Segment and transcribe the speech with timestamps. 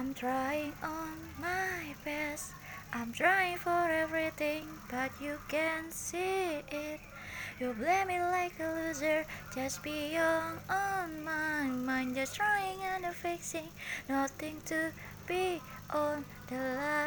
[0.00, 2.54] I'm trying on my best.
[2.90, 7.00] I'm trying for everything, but you can't see it.
[7.60, 12.16] You blame me like a loser, just beyond on my mind.
[12.16, 13.68] Just trying and fixing,
[14.08, 14.90] nothing to
[15.28, 15.60] be
[15.92, 16.99] on the line.